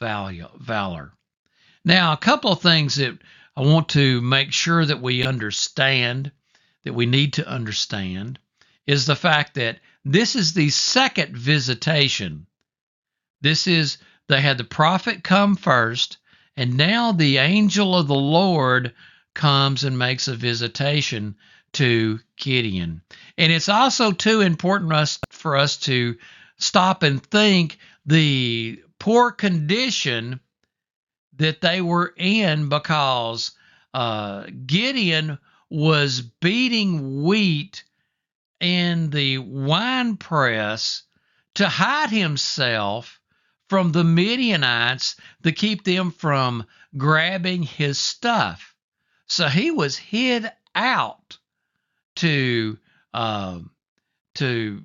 valor. 0.00 1.12
Now, 1.84 2.12
a 2.12 2.18
couple 2.18 2.52
of 2.52 2.62
things 2.62 2.94
that 2.94 3.18
I 3.56 3.60
want 3.60 3.90
to 3.90 4.22
make 4.22 4.52
sure 4.52 4.84
that 4.84 5.02
we 5.02 5.26
understand, 5.26 6.32
that 6.84 6.94
we 6.94 7.04
need 7.04 7.34
to 7.34 7.46
understand, 7.46 8.38
is 8.86 9.04
the 9.04 9.16
fact 9.16 9.54
that 9.54 9.80
this 10.04 10.34
is 10.34 10.54
the 10.54 10.70
second 10.70 11.36
visitation. 11.36 12.45
This 13.40 13.66
is, 13.66 13.98
they 14.28 14.40
had 14.40 14.58
the 14.58 14.64
prophet 14.64 15.22
come 15.22 15.56
first, 15.56 16.18
and 16.56 16.76
now 16.76 17.12
the 17.12 17.38
angel 17.38 17.96
of 17.96 18.08
the 18.08 18.14
Lord 18.14 18.94
comes 19.34 19.84
and 19.84 19.98
makes 19.98 20.26
a 20.26 20.34
visitation 20.34 21.36
to 21.72 22.18
Gideon. 22.36 23.02
And 23.36 23.52
it's 23.52 23.68
also 23.68 24.10
too 24.10 24.40
important 24.40 25.18
for 25.30 25.56
us 25.56 25.76
to 25.78 26.16
stop 26.58 27.02
and 27.02 27.22
think 27.22 27.78
the 28.06 28.82
poor 28.98 29.30
condition 29.30 30.40
that 31.36 31.60
they 31.60 31.82
were 31.82 32.14
in 32.16 32.68
because 32.70 33.52
uh, 33.92 34.46
Gideon 34.64 35.38
was 35.68 36.22
beating 36.22 37.22
wheat 37.22 37.84
in 38.60 39.10
the 39.10 39.38
wine 39.38 40.16
press 40.16 41.02
to 41.54 41.68
hide 41.68 42.10
himself 42.10 43.20
from 43.68 43.92
the 43.92 44.04
Midianites 44.04 45.16
to 45.42 45.52
keep 45.52 45.84
them 45.84 46.10
from 46.10 46.66
grabbing 46.96 47.62
his 47.62 47.98
stuff. 47.98 48.74
So 49.26 49.48
he 49.48 49.70
was 49.70 49.96
hid 49.96 50.50
out 50.74 51.38
to 52.16 52.78
uh, 53.12 53.60
to 54.34 54.84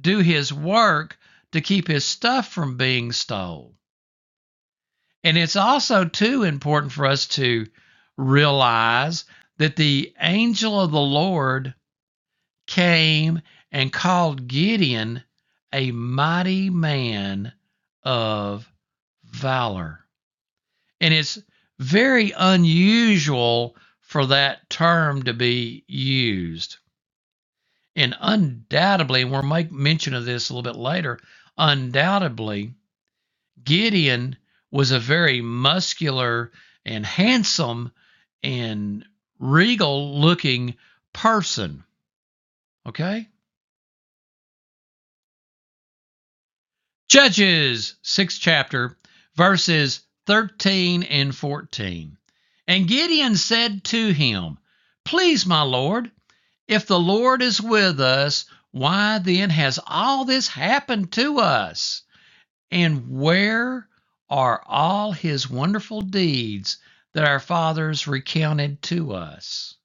do 0.00 0.18
his 0.18 0.52
work 0.52 1.18
to 1.52 1.60
keep 1.60 1.88
his 1.88 2.04
stuff 2.04 2.52
from 2.52 2.76
being 2.76 3.12
stole. 3.12 3.74
And 5.22 5.36
it's 5.36 5.56
also 5.56 6.04
too 6.04 6.42
important 6.42 6.92
for 6.92 7.06
us 7.06 7.26
to 7.28 7.66
realize 8.16 9.24
that 9.58 9.76
the 9.76 10.12
angel 10.20 10.80
of 10.80 10.90
the 10.90 11.00
Lord 11.00 11.74
came 12.66 13.40
and 13.72 13.92
called 13.92 14.46
Gideon 14.46 15.22
a 15.72 15.90
mighty 15.90 16.70
man 16.70 17.52
of 18.04 18.70
valor. 19.24 20.00
And 21.00 21.12
it's 21.12 21.38
very 21.78 22.32
unusual 22.36 23.76
for 24.00 24.26
that 24.26 24.68
term 24.70 25.24
to 25.24 25.32
be 25.32 25.84
used. 25.86 26.76
And 27.96 28.16
undoubtedly, 28.20 29.22
and 29.22 29.30
we'll 29.30 29.42
make 29.42 29.70
mention 29.70 30.14
of 30.14 30.24
this 30.24 30.50
a 30.50 30.54
little 30.54 30.72
bit 30.72 30.78
later, 30.78 31.18
undoubtedly, 31.56 32.74
Gideon 33.62 34.36
was 34.70 34.90
a 34.90 34.98
very 34.98 35.40
muscular 35.40 36.52
and 36.84 37.06
handsome 37.06 37.92
and 38.42 39.04
regal 39.38 40.20
looking 40.20 40.74
person. 41.12 41.84
Okay? 42.86 43.28
Judges, 47.14 47.94
sixth 48.02 48.40
chapter, 48.40 48.98
verses 49.36 50.00
13 50.26 51.04
and 51.04 51.32
14. 51.32 52.16
And 52.66 52.88
Gideon 52.88 53.36
said 53.36 53.84
to 53.84 54.10
him, 54.12 54.58
Please, 55.04 55.46
my 55.46 55.62
Lord, 55.62 56.10
if 56.66 56.88
the 56.88 56.98
Lord 56.98 57.40
is 57.40 57.60
with 57.62 58.00
us, 58.00 58.46
why 58.72 59.20
then 59.20 59.50
has 59.50 59.78
all 59.86 60.24
this 60.24 60.48
happened 60.48 61.12
to 61.12 61.38
us? 61.38 62.02
And 62.72 63.08
where 63.08 63.88
are 64.28 64.64
all 64.66 65.12
his 65.12 65.48
wonderful 65.48 66.00
deeds 66.00 66.78
that 67.12 67.28
our 67.28 67.38
fathers 67.38 68.08
recounted 68.08 68.82
to 68.82 69.12
us? 69.12 69.76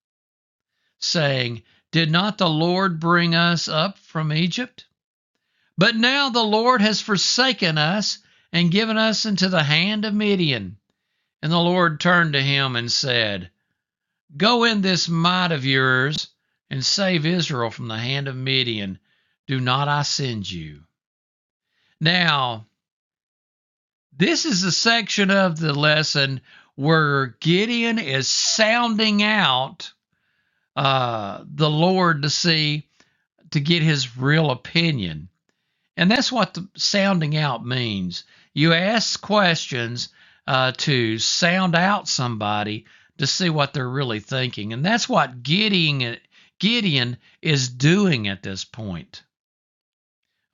Saying, 0.98 1.62
Did 1.92 2.10
not 2.10 2.40
the 2.40 2.50
Lord 2.50 3.00
bring 3.00 3.36
us 3.36 3.68
up 3.68 4.00
from 4.00 4.34
Egypt? 4.34 4.86
But 5.80 5.96
now 5.96 6.30
the 6.30 6.44
Lord 6.44 6.82
has 6.82 7.02
forsaken 7.02 7.80
us 7.80 8.20
and 8.54 8.72
given 8.72 8.98
us 8.98 9.26
into 9.26 9.50
the 9.50 9.64
hand 9.64 10.06
of 10.06 10.14
Midian. 10.14 10.78
And 11.42 11.52
the 11.52 11.60
Lord 11.60 12.02
turned 12.02 12.34
to 12.34 12.44
him 12.44 12.76
and 12.78 12.92
said, 12.92 13.52
Go 14.38 14.66
in 14.66 14.82
this 14.82 15.10
might 15.10 15.54
of 15.54 15.66
yours 15.66 16.30
and 16.70 16.86
save 16.86 17.26
Israel 17.26 17.72
from 17.72 17.90
the 17.90 18.00
hand 18.00 18.28
of 18.28 18.38
Midian. 18.38 19.00
Do 19.48 19.62
not 19.62 19.88
I 19.90 20.04
send 20.04 20.52
you? 20.52 20.84
Now, 22.02 22.66
This 24.18 24.46
is 24.46 24.64
a 24.64 24.72
section 24.74 25.32
of 25.32 25.60
the 25.60 25.74
lesson 25.74 26.42
where 26.76 27.28
Gideon 27.42 28.00
is 28.00 28.28
sounding 28.30 29.24
out 29.24 29.94
uh, 30.76 31.44
the 31.46 31.70
Lord 31.70 32.24
to 32.24 32.32
see, 32.32 32.88
to 33.52 33.62
get 33.62 33.84
his 33.84 34.18
real 34.18 34.52
opinion. 34.52 35.30
And 36.00 36.10
that's 36.10 36.32
what 36.32 36.54
the 36.54 36.66
sounding 36.78 37.36
out 37.36 37.66
means. 37.66 38.24
You 38.54 38.72
ask 38.74 39.20
questions 39.20 40.08
uh, 40.48 40.72
to 40.78 41.20
sound 41.20 41.76
out 41.76 42.08
somebody 42.08 42.86
to 43.18 43.28
see 43.28 43.50
what 43.50 43.74
they're 43.74 43.90
really 43.90 44.22
thinking. 44.22 44.72
And 44.72 44.84
that's 44.84 45.10
what 45.10 45.44
Gideon, 45.44 46.16
Gideon 46.58 47.18
is 47.42 47.68
doing 47.68 48.30
at 48.30 48.42
this 48.42 48.64
point. 48.64 49.24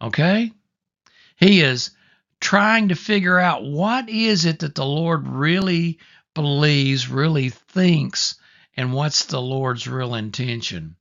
Okay? 0.02 0.52
He 1.36 1.62
is 1.62 1.92
trying 2.40 2.90
to 2.90 2.96
figure 2.96 3.38
out 3.38 3.64
what 3.64 4.10
is 4.10 4.46
it 4.46 4.58
that 4.62 4.74
the 4.74 4.84
Lord 4.84 5.28
really 5.28 6.00
believes, 6.34 7.08
really 7.08 7.50
thinks, 7.50 8.34
and 8.76 8.94
what's 8.94 9.26
the 9.26 9.40
Lord's 9.40 9.88
real 9.88 10.16
intention, 10.16 10.96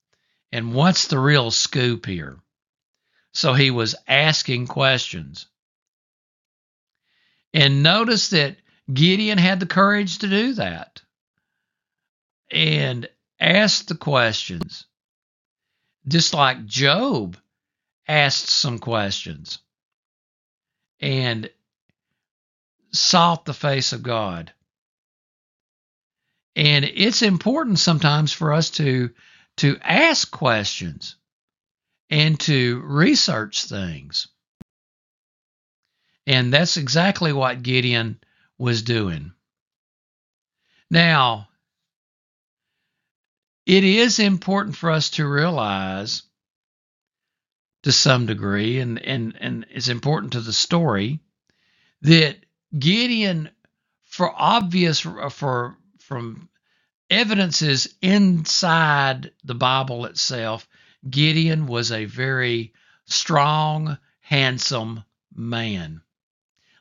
and 0.52 0.74
what's 0.74 1.06
the 1.06 1.18
real 1.18 1.50
scoop 1.50 2.04
here. 2.04 2.36
So 3.34 3.52
he 3.52 3.70
was 3.70 3.96
asking 4.06 4.68
questions. 4.68 5.46
And 7.52 7.82
notice 7.82 8.30
that 8.30 8.56
Gideon 8.92 9.38
had 9.38 9.60
the 9.60 9.66
courage 9.66 10.18
to 10.18 10.28
do 10.28 10.54
that 10.54 11.02
and 12.50 13.08
ask 13.40 13.86
the 13.86 13.96
questions, 13.96 14.86
just 16.06 16.34
like 16.34 16.66
Job 16.66 17.36
asked 18.06 18.48
some 18.48 18.78
questions 18.78 19.58
and 21.00 21.50
sought 22.92 23.44
the 23.44 23.54
face 23.54 23.92
of 23.92 24.02
God. 24.02 24.52
And 26.54 26.84
it's 26.84 27.22
important 27.22 27.80
sometimes 27.80 28.32
for 28.32 28.52
us 28.52 28.70
to 28.70 29.10
to 29.56 29.78
ask 29.82 30.30
questions 30.30 31.16
and 32.10 32.38
to 32.40 32.80
research 32.84 33.64
things. 33.64 34.28
And 36.26 36.52
that's 36.52 36.76
exactly 36.76 37.32
what 37.32 37.62
Gideon 37.62 38.18
was 38.58 38.82
doing. 38.82 39.32
Now, 40.90 41.48
it 43.66 43.84
is 43.84 44.18
important 44.18 44.76
for 44.76 44.90
us 44.90 45.10
to 45.10 45.26
realize 45.26 46.22
to 47.82 47.92
some 47.92 48.26
degree, 48.26 48.80
and, 48.80 48.98
and, 48.98 49.34
and 49.38 49.66
it's 49.70 49.88
important 49.88 50.32
to 50.32 50.40
the 50.40 50.52
story, 50.52 51.20
that 52.02 52.36
Gideon, 52.78 53.50
for 54.04 54.32
obvious, 54.34 55.00
for 55.00 55.76
from 55.98 56.48
evidences 57.10 57.94
inside 58.00 59.32
the 59.44 59.54
Bible 59.54 60.06
itself, 60.06 60.66
Gideon 61.10 61.66
was 61.66 61.92
a 61.92 62.06
very 62.06 62.72
strong, 63.06 63.98
handsome 64.20 65.04
man. 65.34 66.02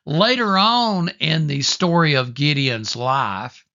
Later 0.06 0.58
on 0.58 1.10
in 1.20 1.48
the 1.48 1.62
story 1.64 2.16
of 2.16 2.34
Gideon's 2.34 2.96
life, 2.96 3.66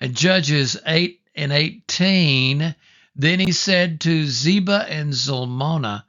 in 0.00 0.14
Judges 0.14 0.76
8 0.86 1.20
and 1.34 1.52
18, 1.52 2.74
then 3.16 3.40
he 3.40 3.52
said 3.52 4.00
to 4.02 4.26
Zebah 4.26 4.86
and 4.88 5.12
Zalmunna, 5.12 6.04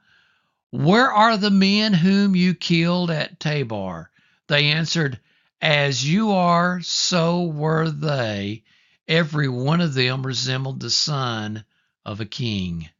Where 0.70 1.12
are 1.12 1.36
the 1.38 1.50
men 1.50 1.94
whom 1.94 2.36
you 2.36 2.54
killed 2.54 3.10
at 3.10 3.40
Tabor? 3.40 4.10
They 4.48 4.66
answered, 4.66 5.20
As 5.62 6.08
you 6.08 6.32
are, 6.32 6.80
so 6.82 7.44
were 7.44 7.90
they. 7.90 8.64
Every 9.08 9.48
one 9.48 9.80
of 9.80 9.94
them 9.94 10.26
resembled 10.26 10.80
the 10.80 10.90
son 10.90 11.64
of 12.06 12.20
a 12.20 12.26
king. 12.26 12.90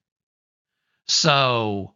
So 1.11 1.95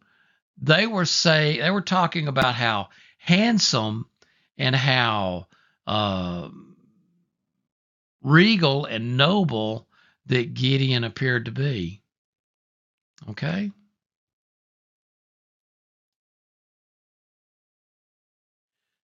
they 0.61 0.87
were 0.87 1.05
say 1.05 1.59
they 1.59 1.71
were 1.71 1.81
talking 1.81 2.27
about 2.27 2.55
how 2.55 2.89
handsome 3.19 4.07
and 4.57 4.75
how 4.75 5.47
uh, 5.87 6.49
regal 8.23 8.85
and 8.85 9.17
noble 9.17 9.87
that 10.27 10.53
Gideon 10.53 11.03
appeared 11.03 11.45
to 11.45 11.51
be. 11.51 12.01
Okay? 13.29 13.71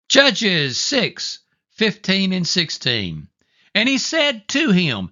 Judges 0.10 0.80
6 0.82 1.40
15 1.74 2.32
and 2.34 2.48
16. 2.48 3.30
And 3.76 3.90
he 3.90 4.00
said 4.00 4.48
to 4.50 4.72
him, 4.72 5.12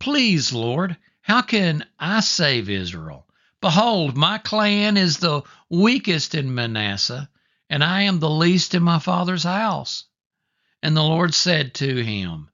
Please, 0.00 0.52
Lord, 0.52 0.96
how 1.22 1.42
can 1.42 1.86
I 2.00 2.20
save 2.20 2.70
Israel? 2.70 3.27
Behold, 3.60 4.16
my 4.16 4.38
clan 4.38 4.96
is 4.96 5.18
the 5.18 5.42
weakest 5.68 6.34
in 6.34 6.54
Manasseh, 6.54 7.28
and 7.68 7.82
I 7.82 8.02
am 8.02 8.20
the 8.20 8.30
least 8.30 8.74
in 8.74 8.82
my 8.82 8.98
father's 9.00 9.42
house. 9.42 10.04
And 10.82 10.96
the 10.96 11.02
Lord 11.02 11.34
said 11.34 11.74
to 11.74 12.04
him, 12.04 12.50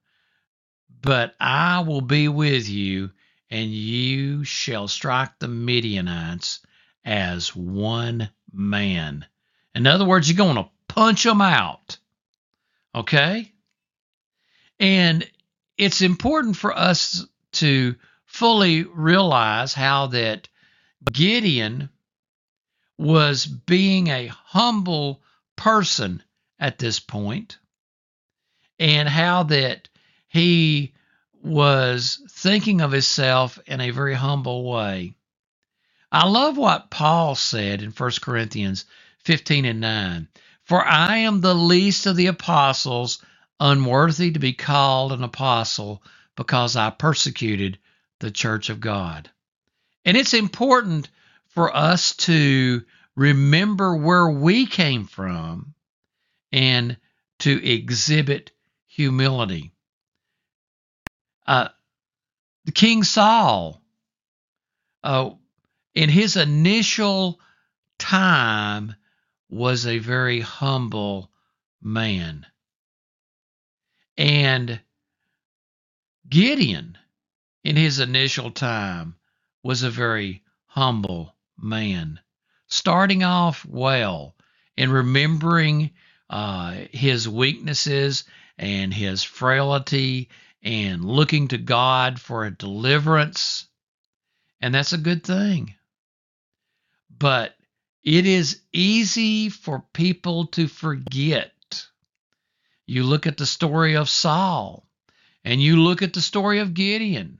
But 1.01 1.35
I 1.39 1.81
will 1.81 2.01
be 2.01 2.27
with 2.27 2.67
you, 2.67 3.11
and 3.51 3.71
you 3.71 4.43
shall 4.43 4.87
strike 4.87 5.37
the 5.37 5.47
Midianites 5.47 6.61
as 7.03 7.55
one 7.55 8.31
man. 8.51 9.25
In 9.75 9.85
other 9.85 10.05
words, 10.05 10.27
you're 10.27 10.37
going 10.37 10.55
to 10.55 10.69
punch 10.87 11.23
them 11.23 11.41
out. 11.41 11.99
Okay? 12.95 13.51
And 14.79 15.29
it's 15.77 16.01
important 16.01 16.57
for 16.57 16.75
us 16.75 17.25
to 17.53 17.95
fully 18.25 18.83
realize 18.83 19.73
how 19.73 20.07
that 20.07 20.47
Gideon 21.11 21.89
was 22.97 23.45
being 23.47 24.07
a 24.09 24.27
humble 24.27 25.23
person 25.57 26.23
at 26.59 26.79
this 26.79 26.99
point 26.99 27.57
and 28.79 29.09
how 29.09 29.43
that 29.43 29.89
he 30.27 30.93
was 31.43 32.21
thinking 32.29 32.81
of 32.81 32.91
himself 32.91 33.59
in 33.67 33.81
a 33.81 33.91
very 33.91 34.15
humble 34.15 34.69
way. 34.69 35.15
I 36.11 36.27
love 36.27 36.57
what 36.57 36.91
Paul 36.91 37.35
said 37.35 37.83
in 37.83 37.91
1 37.91 38.11
Corinthians 38.21 38.85
15 39.25 39.65
and 39.65 39.81
9. 39.81 40.29
For 40.65 40.85
I 40.85 41.17
am 41.17 41.41
the 41.41 41.55
least 41.55 42.07
of 42.07 42.17
the 42.17 42.27
apostles, 42.27 43.19
unworthy 43.61 44.31
to 44.31 44.39
be 44.39 44.53
called 44.53 45.13
an 45.13 45.23
apostle, 45.23 46.03
because 46.37 46.77
I 46.77 46.91
persecuted 46.91 47.79
the 48.21 48.31
church 48.31 48.69
of 48.71 48.81
God. 48.81 49.31
And 50.05 50.15
it's 50.15 50.35
important 50.35 51.09
for 51.47 51.75
us 51.75 52.15
to 52.17 52.83
remember 53.15 53.95
where 53.95 54.29
we 54.29 54.67
came 54.67 55.05
from 55.05 55.73
and 56.51 56.97
to 57.39 57.67
exhibit 57.67 58.51
humility. 58.87 59.73
Uh, 61.47 61.69
King 62.73 63.03
Saul, 63.03 63.81
uh, 65.03 65.31
in 65.93 66.09
his 66.09 66.35
initial 66.35 67.39
time, 67.97 68.95
was 69.49 69.85
a 69.87 69.99
very 69.99 70.39
humble 70.39 71.31
man. 71.81 72.45
And 74.17 74.79
Gideon, 76.27 76.97
in 77.63 77.75
his 77.75 77.99
initial 77.99 78.51
time, 78.51 79.15
was 79.65 79.81
a 79.81 79.89
very 79.89 80.43
humble 80.67 81.35
man. 81.57 82.19
Starting 82.67 83.23
off 83.23 83.65
well 83.65 84.35
and 84.77 84.93
remembering 84.93 85.89
uh, 86.29 86.75
his 86.91 87.27
weaknesses 87.27 88.25
and 88.59 88.93
his 88.93 89.23
frailty 89.23 90.29
and 90.61 91.03
looking 91.03 91.47
to 91.47 91.57
God 91.57 92.21
for 92.21 92.45
a 92.45 92.55
deliverance. 92.55 93.67
And 94.61 94.71
that's 94.71 94.93
a 94.93 94.99
good 94.99 95.23
thing. 95.23 95.73
But 97.09 97.55
it 98.03 98.27
is 98.27 98.61
easy 98.71 99.49
for 99.49 99.83
people 99.93 100.45
to 100.47 100.67
forget 100.67 101.51
you 102.85 103.03
look 103.03 103.25
at 103.25 103.37
the 103.37 103.47
story 103.47 103.97
of 103.97 104.09
Saul 104.09 104.87
and 105.43 105.59
you 105.59 105.81
look 105.81 106.03
at 106.03 106.13
the 106.13 106.21
story 106.21 106.59
of 106.59 106.75
Gideon. 106.75 107.39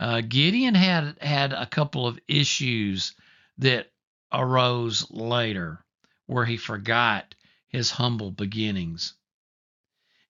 Uh, 0.00 0.22
Gideon 0.22 0.74
had 0.74 1.16
had 1.20 1.52
a 1.52 1.66
couple 1.66 2.06
of 2.06 2.18
issues 2.28 3.14
that 3.58 3.90
arose 4.32 5.10
later 5.10 5.84
where 6.26 6.44
he 6.44 6.56
forgot 6.56 7.34
his 7.68 7.90
humble 7.90 8.30
beginnings. 8.30 9.14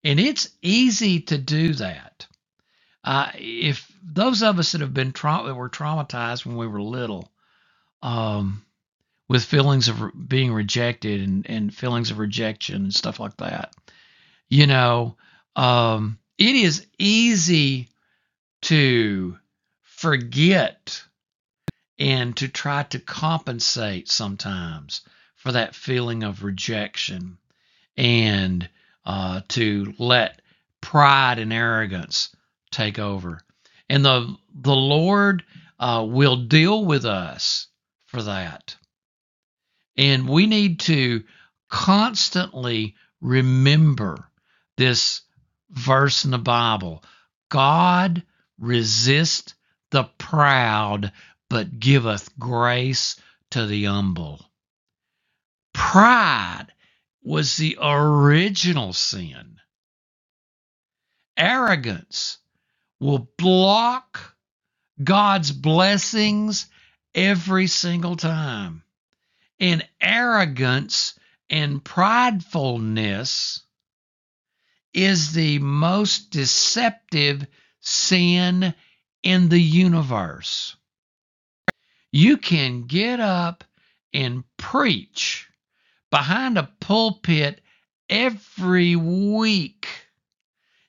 And 0.05 0.21
it's 0.21 0.49
easy 0.63 1.21
to 1.23 1.39
do 1.39 1.75
that. 1.75 2.27
Uh, 3.05 3.31
if 3.37 3.91
those 4.03 4.43
of 4.43 4.59
us 4.59 4.73
that 4.73 4.83
have 4.83 4.95
been 4.95 5.13
tra- 5.13 5.43
that 5.47 5.55
were 5.55 5.71
traumatized 5.71 6.47
when 6.47 6.57
we 6.57 6.67
were 6.69 6.83
little, 6.83 7.31
um, 8.03 8.63
with 9.29 9.45
feelings 9.45 9.89
of 9.89 10.29
being 10.29 10.53
rejected 10.53 11.23
and, 11.23 11.49
and 11.49 11.75
feelings 11.75 12.11
of 12.11 12.19
rejection 12.19 12.77
and 12.77 12.95
stuff 12.95 13.19
like 13.21 13.37
that. 13.39 13.73
You 14.49 14.67
know, 14.67 15.17
um, 15.57 16.19
it 16.39 16.57
is 16.57 16.87
easy 16.99 17.91
to 18.63 19.39
forget 19.97 21.03
and 21.99 22.37
to 22.37 22.49
try 22.49 22.83
to 22.83 22.99
compensate 22.99 24.11
sometimes 24.11 25.01
for 25.37 25.53
that 25.53 25.75
feeling 25.75 26.23
of 26.23 26.45
rejection 26.45 27.39
and 27.97 28.69
uh, 29.07 29.41
to 29.49 29.95
let 29.99 30.43
pride 30.83 31.39
and 31.39 31.53
arrogance 31.53 32.35
take 32.71 32.99
over. 32.99 33.41
And 33.89 34.05
the 34.05 34.37
the 34.55 34.77
Lord 34.77 35.45
uh, 35.79 36.05
will 36.07 36.37
deal 36.37 36.85
with 36.85 37.07
us 37.07 37.69
for 38.05 38.23
that. 38.23 38.77
And 39.97 40.29
we 40.29 40.47
need 40.47 40.81
to 40.81 41.25
constantly 41.71 42.97
remember 43.23 44.29
this 44.77 45.23
verse 45.71 46.27
in 46.27 46.33
the 46.33 46.39
Bible 46.39 47.03
God 47.49 48.23
resist 48.59 49.55
the 49.97 50.05
proud, 50.19 51.11
but 51.49 51.81
giveth 51.81 52.29
grace 52.39 53.19
to 53.51 53.65
the 53.65 53.85
humble. 53.87 54.45
Pride 55.73 56.67
was 57.23 57.57
the 57.57 57.79
original 57.81 58.93
sin. 58.93 59.57
Arrogance 61.35 62.37
will 63.01 63.31
block 63.39 64.37
God's 65.03 65.51
blessings 65.51 66.67
every 67.15 67.67
single 67.67 68.17
time. 68.17 68.83
And 69.59 69.89
arrogance 69.99 71.19
and 71.49 71.83
pridefulness 71.83 73.63
is 74.93 75.33
the 75.33 75.59
most 75.59 76.31
deceptive 76.33 77.47
sin 77.81 78.75
in 79.27 79.49
the 79.49 79.61
universe. 79.61 80.77
You 82.13 82.37
can 82.37 82.83
get 82.83 83.19
up 83.19 83.65
and 84.15 84.45
preach 84.57 85.49
behind 86.13 86.57
a 86.57 86.71
pulpit 86.79 87.61
every 88.09 88.95
week. 88.95 89.89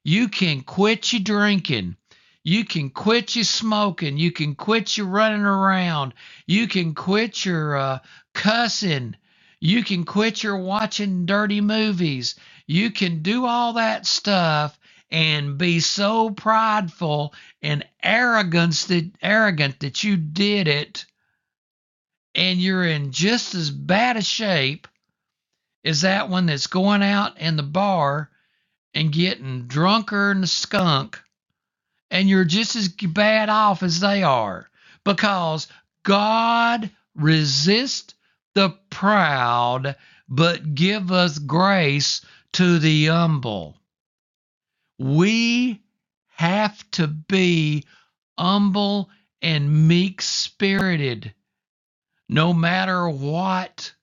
You 0.03 0.29
can 0.29 0.61
quit 0.61 1.11
your 1.11 1.23
drinking. 1.23 1.95
You 2.43 2.63
can 2.63 2.91
quit 2.91 3.35
your 3.35 3.43
smoking. 3.43 4.17
You 4.17 4.31
can 4.31 4.53
quit 4.53 4.97
your 4.97 5.07
running 5.07 5.41
around. 5.41 6.13
You 6.45 6.67
can 6.67 6.93
quit 6.93 7.43
your 7.43 7.75
uh, 7.75 7.99
cussing. 8.35 9.15
You 9.59 9.83
can 9.83 10.05
quit 10.05 10.43
your 10.43 10.57
watching 10.57 11.25
dirty 11.25 11.59
movies. 11.59 12.35
You 12.67 12.91
can 12.91 13.23
do 13.23 13.47
all 13.47 13.73
that 13.73 14.05
stuff 14.05 14.77
and 15.11 15.57
be 15.57 15.79
so 15.79 16.29
prideful 16.31 17.33
and 17.61 17.85
arrogance 18.03 18.85
that 18.85 19.09
arrogant 19.21 19.79
that 19.81 20.03
you 20.03 20.17
did 20.17 20.67
it 20.67 21.05
and 22.35 22.59
you're 22.59 22.85
in 22.85 23.11
just 23.11 23.55
as 23.55 23.71
bad 23.71 24.17
a 24.17 24.21
shape 24.23 24.87
as 25.85 26.01
that 26.01 26.29
one 26.29 26.47
that's 26.47 26.67
going 26.67 27.03
out 27.03 27.39
in 27.39 27.57
the 27.57 27.63
bar 27.63 28.29
and 28.95 29.13
getting 29.13 29.67
drunker 29.67 30.33
than 30.33 30.43
a 30.43 30.47
skunk 30.47 31.19
and 32.11 32.29
you're 32.29 32.45
just 32.45 32.75
as 32.75 32.87
bad 32.89 33.49
off 33.49 33.83
as 33.83 33.99
they 33.99 34.23
are 34.23 34.69
because 35.03 35.67
God 36.03 36.89
resists 37.15 38.13
the 38.55 38.69
proud 38.89 39.95
but 40.29 40.75
give 40.75 41.11
us 41.11 41.39
grace 41.39 42.21
to 42.53 42.79
the 42.79 43.07
humble. 43.07 43.77
We 44.99 45.81
have 46.35 46.89
to 46.91 47.07
be 47.07 47.85
humble 48.37 49.09
and 49.41 49.87
meek 49.87 50.21
spirited 50.21 51.33
no 52.29 52.53
matter 52.53 53.09
what. 53.09 53.93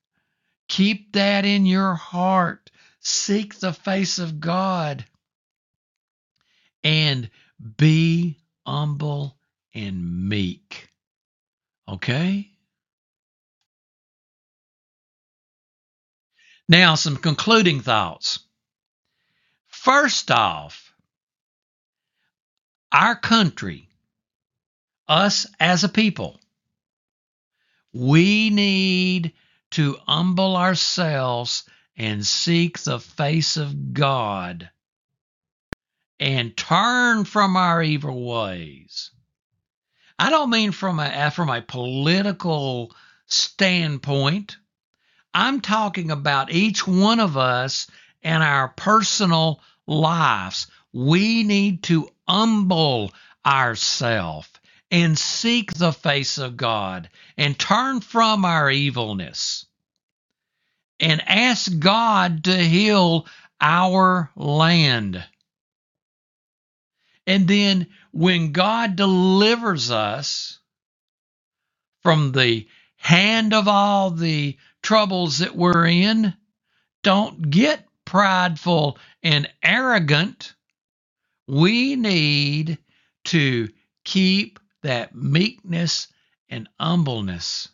Keep 0.69 1.13
that 1.15 1.45
in 1.45 1.67
your 1.67 1.95
heart. 1.95 2.71
Seek 3.01 3.57
the 3.61 3.73
face 3.73 4.19
of 4.19 4.41
God 4.41 5.05
and 6.85 7.31
be 7.77 8.39
humble 8.67 9.37
and 9.75 10.29
meek. 10.29 10.91
Okay? 11.89 12.51
Now, 16.69 16.95
some 16.95 17.17
concluding 17.17 17.81
thoughts. 17.81 18.41
First 19.85 20.31
off, 20.31 20.95
our 22.91 23.15
country, 23.15 23.91
us 25.07 25.47
as 25.61 25.85
a 25.85 25.91
people, 25.91 26.41
we 27.93 28.49
need 28.49 29.35
to 29.73 29.99
humble 30.09 30.57
ourselves 30.57 31.65
and 31.99 32.27
seek 32.27 32.79
the 32.79 32.99
face 32.99 33.59
of 33.59 33.93
God 33.93 34.71
and 36.19 36.57
turn 36.57 37.27
from 37.27 37.55
our 37.55 37.83
evil 37.83 38.25
ways. 38.25 39.11
I 40.19 40.31
don't 40.31 40.49
mean 40.49 40.73
from 40.73 40.99
a 40.99 41.09
uh, 41.09 41.29
from 41.29 41.51
a 41.51 41.61
political 41.61 42.97
standpoint. 43.27 44.57
I'm 45.35 45.61
talking 45.61 46.11
about 46.11 46.51
each 46.51 46.87
one 46.87 47.21
of 47.21 47.37
us 47.37 47.87
and 48.23 48.43
our 48.43 48.69
personal 48.69 49.61
lives. 49.87 50.69
We 50.93 51.45
need 51.45 51.85
to 51.85 52.09
humble 52.29 53.13
ourselves 53.47 54.49
and 54.91 55.19
seek 55.19 55.75
the 55.75 55.93
face 55.93 56.39
of 56.39 56.57
God 56.57 57.11
and 57.37 57.59
turn 57.59 58.01
from 58.01 58.45
our 58.45 58.71
evilness 58.71 59.67
and 61.01 61.23
ask 61.29 61.79
God 61.79 62.45
to 62.45 62.57
heal 62.57 63.27
our 63.61 64.31
land. 64.37 65.25
And 67.27 67.49
then 67.49 67.89
when 68.13 68.53
God 68.53 68.97
delivers 68.97 69.91
us 69.91 70.59
from 72.03 72.33
the 72.33 72.67
hand 72.97 73.55
of 73.55 73.69
all 73.69 74.11
the 74.11 74.57
troubles 74.83 75.39
that 75.39 75.57
we're 75.57 75.87
in, 75.87 76.35
don't 77.03 77.51
get 77.51 77.87
prideful 78.15 78.97
and 79.25 79.51
arrogant. 79.65 80.55
We 81.49 81.97
need 81.97 82.79
to 83.25 83.69
keep 84.05 84.61
that 84.85 85.17
meekness 85.17 86.07
and 86.49 86.69
humbleness 86.79 87.71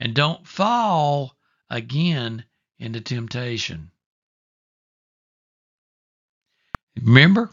and 0.00 0.12
don't 0.12 0.46
fall 0.46 1.34
again 1.70 2.44
into 2.78 3.00
temptation. 3.00 3.90
Remember, 7.02 7.48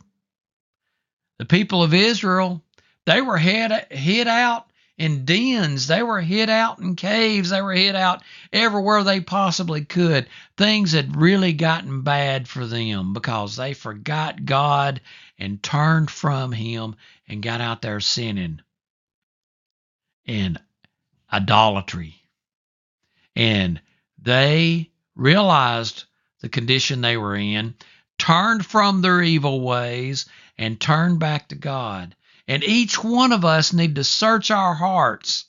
the 1.39 1.45
people 1.45 1.81
of 1.81 1.93
Israel, 1.93 2.61
they 3.05 3.21
were 3.21 3.37
hid, 3.37 3.71
hid 3.89 4.27
out 4.27 4.69
in 4.97 5.25
dens. 5.25 5.87
They 5.87 6.03
were 6.03 6.21
hid 6.21 6.49
out 6.49 6.79
in 6.79 6.95
caves. 6.95 7.49
They 7.49 7.61
were 7.61 7.73
hid 7.73 7.95
out 7.95 8.21
everywhere 8.51 9.03
they 9.03 9.21
possibly 9.21 9.85
could. 9.85 10.27
Things 10.57 10.91
had 10.91 11.15
really 11.15 11.53
gotten 11.53 12.01
bad 12.01 12.47
for 12.47 12.65
them 12.65 13.13
because 13.13 13.55
they 13.55 13.73
forgot 13.73 14.45
God 14.45 15.01
and 15.37 15.61
turned 15.61 16.11
from 16.11 16.51
Him 16.51 16.95
and 17.27 17.41
got 17.41 17.61
out 17.61 17.81
there 17.81 17.99
sinning 17.99 18.61
and 20.25 20.59
idolatry. 21.31 22.15
And 23.35 23.81
they 24.21 24.91
realized 25.15 26.05
the 26.41 26.49
condition 26.49 27.01
they 27.01 27.17
were 27.17 27.35
in, 27.35 27.73
turned 28.17 28.65
from 28.65 29.01
their 29.01 29.21
evil 29.21 29.61
ways, 29.61 30.27
and 30.57 30.79
turned 30.79 31.19
back 31.19 31.49
to 31.49 31.55
God. 31.55 32.15
And 32.47 32.63
each 32.63 33.01
one 33.01 33.31
of 33.31 33.45
us 33.45 33.73
need 33.73 33.95
to 33.95 34.03
search 34.03 34.51
our 34.51 34.73
hearts 34.73 35.45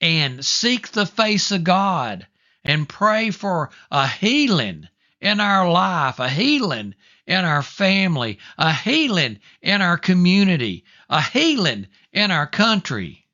and 0.00 0.44
seek 0.44 0.88
the 0.88 1.06
face 1.06 1.50
of 1.50 1.64
God 1.64 2.26
and 2.64 2.88
pray 2.88 3.30
for 3.30 3.70
a 3.90 4.06
healing 4.06 4.88
in 5.20 5.40
our 5.40 5.70
life, 5.70 6.18
a 6.18 6.28
healing 6.28 6.94
in 7.26 7.44
our 7.44 7.62
family, 7.62 8.38
a 8.56 8.72
healing 8.72 9.38
in 9.62 9.82
our 9.82 9.98
community, 9.98 10.84
a 11.08 11.22
healing 11.22 11.86
in 12.12 12.30
our 12.30 12.46
country, 12.46 13.26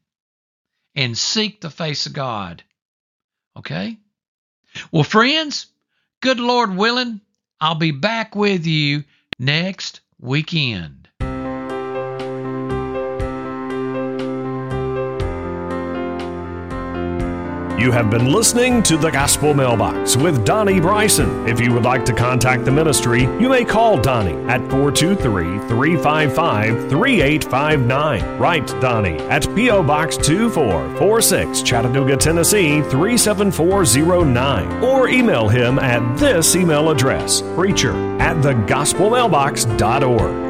and 0.94 1.18
seek 1.18 1.60
the 1.60 1.70
face 1.70 2.06
of 2.06 2.12
God. 2.12 2.62
Okay? 3.56 3.98
Well, 4.90 5.04
friends, 5.04 5.66
good 6.20 6.40
Lord 6.40 6.74
willing, 6.76 7.20
I'll 7.60 7.76
be 7.76 7.92
back 7.92 8.34
with 8.34 8.66
you 8.66 9.04
next 9.38 10.00
weekend. 10.18 11.03
You 17.84 17.92
have 17.92 18.08
been 18.08 18.32
listening 18.32 18.82
to 18.84 18.96
the 18.96 19.10
Gospel 19.10 19.52
Mailbox 19.52 20.16
with 20.16 20.46
Donnie 20.46 20.80
Bryson. 20.80 21.46
If 21.46 21.60
you 21.60 21.70
would 21.74 21.82
like 21.82 22.06
to 22.06 22.14
contact 22.14 22.64
the 22.64 22.70
ministry, 22.70 23.24
you 23.38 23.50
may 23.50 23.62
call 23.62 24.00
Donnie 24.00 24.42
at 24.48 24.62
423 24.70 25.58
355 25.68 26.88
3859. 26.88 28.38
Write 28.38 28.68
Donnie 28.80 29.18
at 29.28 29.42
P.O. 29.54 29.82
Box 29.82 30.16
2446, 30.16 31.60
Chattanooga, 31.60 32.16
Tennessee 32.16 32.80
37409. 32.80 34.82
Or 34.82 35.08
email 35.08 35.48
him 35.48 35.78
at 35.78 36.16
this 36.16 36.56
email 36.56 36.88
address 36.88 37.42
preacher 37.54 37.92
at 38.18 38.38
thegospelmailbox.org. 38.38 40.43